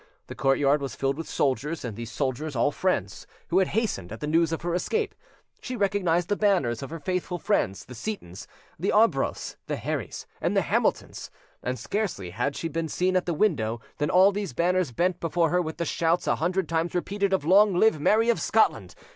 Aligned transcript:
The 0.25 0.33
courtyard 0.33 0.81
was 0.81 0.95
filled 0.95 1.15
with 1.15 1.29
soldiers, 1.29 1.85
and 1.85 1.95
these 1.95 2.11
soldiers 2.11 2.55
all 2.55 2.71
friends 2.71 3.27
who 3.49 3.59
had 3.59 3.67
hastened 3.67 4.11
at 4.11 4.19
the 4.19 4.25
news 4.25 4.51
of 4.51 4.63
her 4.63 4.73
escape; 4.73 5.13
she 5.61 5.75
recognised 5.75 6.27
the 6.27 6.35
banners 6.35 6.81
of 6.81 6.89
her 6.89 6.97
faithful 6.99 7.37
friends, 7.37 7.85
the 7.85 7.93
Seytons, 7.93 8.47
the 8.79 8.89
Arbroaths, 8.91 9.57
the 9.67 9.75
Herries, 9.75 10.25
and 10.41 10.57
the 10.57 10.63
Hamiltons, 10.63 11.29
and 11.61 11.77
scarcely 11.77 12.31
had 12.31 12.55
she 12.55 12.67
been 12.67 12.87
seen 12.89 13.15
at 13.15 13.27
the 13.27 13.35
window 13.35 13.79
than 13.99 14.09
all 14.09 14.31
these 14.31 14.53
banners 14.53 14.91
bent 14.91 15.19
before 15.19 15.51
her, 15.51 15.61
with 15.61 15.77
the 15.77 15.85
shouts 15.85 16.25
a 16.25 16.37
hundred 16.37 16.67
times 16.67 16.95
repeated 16.95 17.31
of 17.31 17.45
"Long 17.45 17.75
live 17.75 17.99
Mary 17.99 18.29
of 18.31 18.41
Scotland! 18.41 18.95